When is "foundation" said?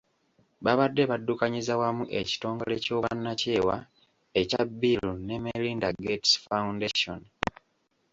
6.45-7.21